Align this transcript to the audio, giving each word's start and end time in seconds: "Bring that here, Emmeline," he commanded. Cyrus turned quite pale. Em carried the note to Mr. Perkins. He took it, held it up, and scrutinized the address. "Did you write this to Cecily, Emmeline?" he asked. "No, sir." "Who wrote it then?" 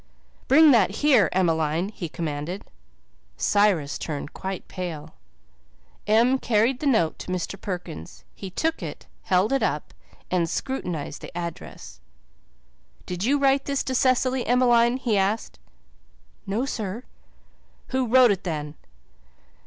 "Bring 0.47 0.71
that 0.71 0.89
here, 1.05 1.29
Emmeline," 1.31 1.89
he 1.89 2.09
commanded. 2.09 2.65
Cyrus 3.37 3.99
turned 3.99 4.33
quite 4.33 4.67
pale. 4.67 5.13
Em 6.07 6.39
carried 6.39 6.79
the 6.79 6.87
note 6.87 7.19
to 7.19 7.27
Mr. 7.31 7.61
Perkins. 7.61 8.23
He 8.33 8.49
took 8.49 8.81
it, 8.81 9.05
held 9.25 9.53
it 9.53 9.61
up, 9.61 9.93
and 10.31 10.49
scrutinized 10.49 11.21
the 11.21 11.29
address. 11.37 11.99
"Did 13.05 13.23
you 13.25 13.37
write 13.37 13.65
this 13.65 13.83
to 13.83 13.93
Cecily, 13.93 14.43
Emmeline?" 14.47 14.97
he 14.97 15.19
asked. 15.19 15.59
"No, 16.47 16.65
sir." 16.65 17.03
"Who 17.89 18.07
wrote 18.07 18.31
it 18.31 18.43
then?" 18.43 18.73